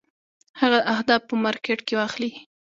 هغه 0.61 0.79
اهداف 0.93 1.21
په 1.29 1.35
مارکېټ 1.43 1.79
کې 1.87 1.93
واخلي. 1.97 2.31